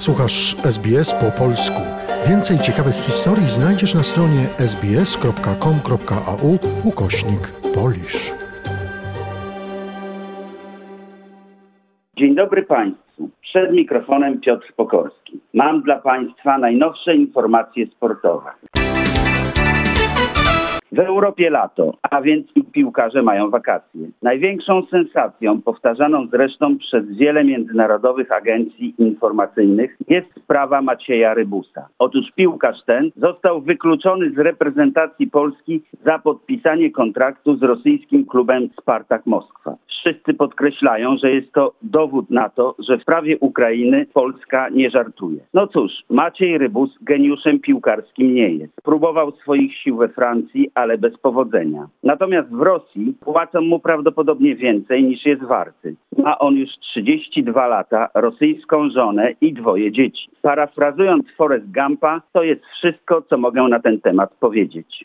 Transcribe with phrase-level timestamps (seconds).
[0.00, 1.82] Słuchasz SBS po polsku.
[2.28, 8.32] Więcej ciekawych historii znajdziesz na stronie sbs.com.au ukośnik polisz.
[12.16, 13.30] Dzień dobry Państwu.
[13.40, 15.40] Przed mikrofonem Piotr Pokorski.
[15.54, 18.50] Mam dla Państwa najnowsze informacje sportowe.
[20.92, 24.08] W Europie lato, a więc i piłkarze mają wakacje.
[24.22, 31.88] Największą sensacją, powtarzaną zresztą przez wiele międzynarodowych agencji informacyjnych, jest sprawa Macieja Rybusa.
[31.98, 39.26] Otóż piłkarz ten został wykluczony z reprezentacji Polski za podpisanie kontraktu z rosyjskim klubem Spartak
[39.26, 39.76] Moskwa.
[40.00, 45.40] Wszyscy podkreślają, że jest to dowód na to, że w sprawie Ukrainy Polska nie żartuje.
[45.54, 48.82] No cóż, Maciej Rybus geniuszem piłkarskim nie jest.
[48.84, 51.88] Próbował swoich sił we Francji, ale bez powodzenia.
[52.02, 55.94] Natomiast w Rosji płacą mu prawdopodobnie więcej niż jest warty.
[56.18, 60.28] Ma on już 32 lata, rosyjską żonę i dwoje dzieci.
[60.42, 65.04] Parafrazując Forrest Gumpa, to jest wszystko, co mogę na ten temat powiedzieć.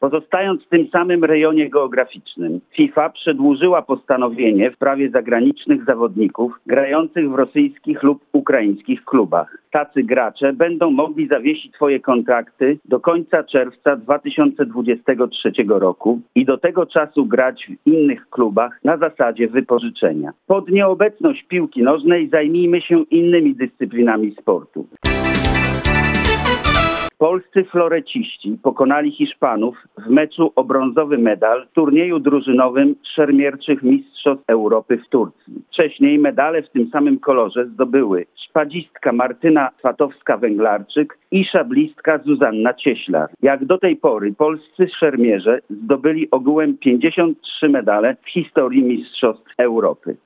[0.00, 7.34] Pozostając w tym samym rejonie geograficznym, FIFA przedłużyła postanowienie w prawie zagranicznych zawodników grających w
[7.34, 9.58] rosyjskich lub ukraińskich klubach.
[9.70, 16.86] Tacy gracze będą mogli zawiesić swoje kontrakty do końca czerwca 2023 roku i do tego
[16.86, 20.32] czasu grać w innych klubach na zasadzie wypożyczenia.
[20.46, 24.86] Pod nieobecność piłki nożnej zajmijmy się innymi dyscyplinami sportu.
[27.18, 34.98] Polscy floreciści pokonali Hiszpanów w meczu o brązowy medal w turnieju drużynowym szermierczych Mistrzostw Europy
[35.06, 35.62] w Turcji.
[35.68, 43.30] Wcześniej medale w tym samym kolorze zdobyły szpadzistka Martyna Swatowska-Węglarczyk i szablistka Zuzanna Cieślar.
[43.42, 50.16] Jak do tej pory polscy szermierze zdobyli ogółem 53 medale w historii Mistrzostw Europy.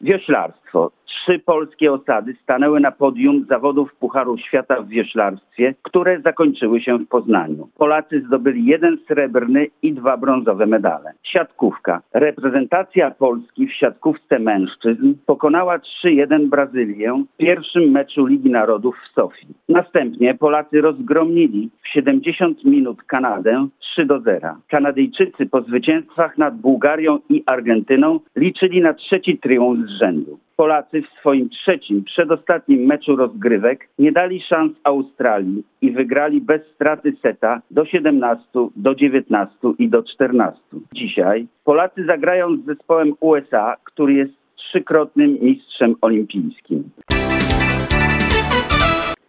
[0.00, 0.90] Wioślarstwo.
[1.14, 7.08] Trzy polskie osady stanęły na podium zawodów Pucharu Świata w wioślarstwie, które zakończyły się w
[7.08, 7.68] Poznaniu.
[7.78, 11.12] Polacy zdobyli jeden srebrny i dwa brązowe medale.
[11.22, 12.02] Siatkówka.
[12.14, 19.46] Reprezentacja Polski w siatkówce mężczyzn pokonała 3-1 Brazylię w pierwszym meczu Ligi Narodów w Sofii.
[19.68, 24.48] Następnie Polacy rozgromnili w 70 minut Kanadę 3 do 0.
[24.68, 30.38] Kanadyjczycy po zwycięstwach nad Bułgarią i Argentyną liczyli na trzeci triumf z rzędu.
[30.56, 37.12] Polacy w swoim trzecim, przedostatnim meczu rozgrywek nie dali szans Australii i wygrali bez straty
[37.22, 38.44] seta do 17,
[38.76, 40.60] do 19 i do 14.
[40.94, 46.90] Dzisiaj Polacy zagrają z zespołem USA, który jest trzykrotnym mistrzem olimpijskim.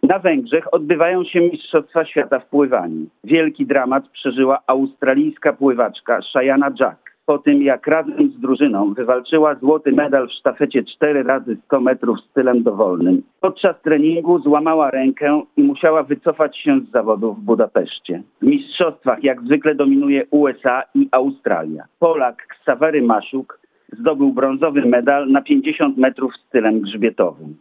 [0.02, 3.06] Na Węgrzech odbywają się Mistrzostwa Świata w pływaniu.
[3.24, 9.92] Wielki dramat przeżyła australijska pływaczka Shayana Jack po tym, jak razem z drużyną wywalczyła złoty
[9.92, 13.22] medal w sztafecie 4 razy 100 metrów stylem dowolnym.
[13.40, 18.22] Podczas treningu złamała rękę i musiała wycofać się z zawodów w Budapeszcie.
[18.42, 21.84] W mistrzostwach jak zwykle dominuje USA i Australia.
[21.98, 23.58] Polak Ksawery Maszuk
[23.92, 27.56] zdobył brązowy medal na 50 metrów stylem grzbietowym.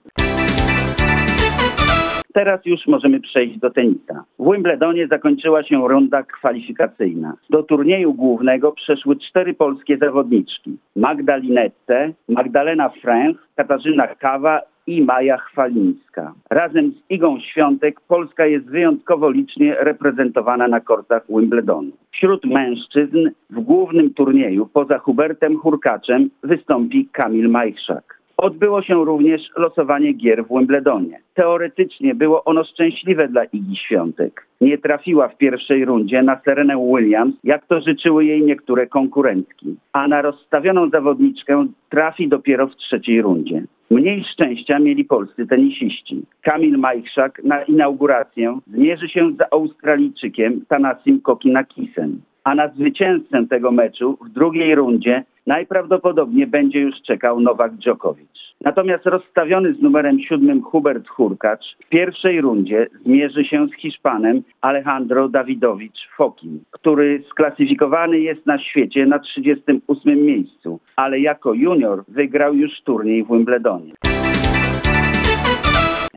[2.36, 4.24] Teraz już możemy przejść do tenisa.
[4.40, 7.34] W Wimbledonie zakończyła się runda kwalifikacyjna.
[7.50, 10.78] Do turnieju głównego przeszły cztery polskie zawodniczki.
[10.96, 16.34] Magda Linette, Magdalena Fręch, Katarzyna Kawa i Maja Chwalińska.
[16.50, 21.92] Razem z Igą Świątek Polska jest wyjątkowo licznie reprezentowana na kortach Wimbledonu.
[22.12, 28.15] Wśród mężczyzn w głównym turnieju poza Hubertem Hurkaczem wystąpi Kamil Majchrzak.
[28.38, 31.20] Odbyło się również losowanie gier w Wimbledonie.
[31.34, 34.48] Teoretycznie było ono szczęśliwe dla Igi Świątek.
[34.62, 40.08] Nie trafiła w pierwszej rundzie na Serenę Williams, jak to życzyły jej niektóre konkurentki, a
[40.08, 43.64] na rozstawioną zawodniczkę trafi dopiero w trzeciej rundzie.
[43.92, 46.22] Mniej szczęścia mieli polscy tenisiści.
[46.42, 54.18] Kamil Majchrzak na inaugurację zmierzy się z Australijczykiem Tanasim Kokinakisem a na zwycięzcę tego meczu
[54.26, 58.56] w drugiej rundzie najprawdopodobniej będzie już czekał Nowak Dżokowicz.
[58.62, 65.30] Natomiast rozstawiony z numerem siódmym Hubert Hurkacz w pierwszej rundzie zmierzy się z Hiszpanem Alejandro
[65.30, 72.82] Dawidowicz Fokin, który sklasyfikowany jest na świecie na 38 miejscu, ale jako junior wygrał już
[72.82, 73.94] turniej w Wimbledonie.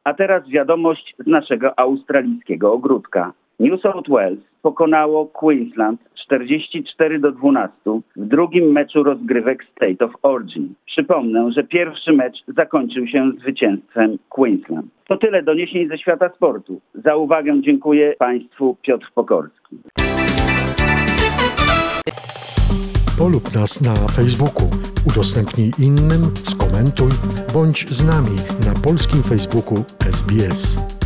[0.04, 3.32] A teraz wiadomość z naszego australijskiego ogródka.
[3.60, 7.74] New South Wales pokonało Queensland 44 do 12
[8.16, 10.74] w drugim meczu rozgrywek State of Origin.
[10.86, 14.86] Przypomnę, że pierwszy mecz zakończył się zwycięstwem Queensland.
[15.08, 16.80] To tyle doniesień ze świata sportu.
[16.94, 19.76] Za uwagę dziękuję Państwu Piotr Pokorski.
[23.18, 24.70] Polub nas na Facebooku,
[25.10, 27.10] udostępnij innym, skomentuj,
[27.54, 30.97] bądź z nami na polskim Facebooku SBS.